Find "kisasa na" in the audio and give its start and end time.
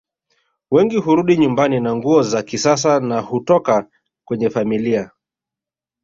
2.43-3.19